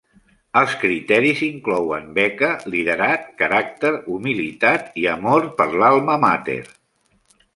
Els 0.59 0.71
criteris 0.83 1.41
inclouen 1.47 2.07
beca, 2.15 2.49
liderat, 2.75 3.29
caràcter, 3.43 3.93
humilitat 4.15 4.99
i 5.05 5.05
amor 5.13 5.47
per 5.61 5.71
l'"alma 5.83 6.17
mater". 6.27 6.61